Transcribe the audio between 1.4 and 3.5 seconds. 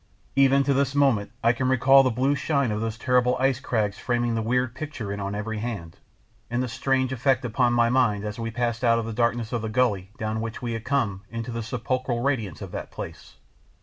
I can recall the blue shine of those terrible